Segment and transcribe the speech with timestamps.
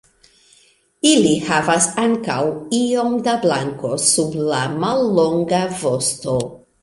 [1.09, 2.37] Ili havas ankaŭ
[2.79, 6.37] iom da blanko sub la mallonga vosto.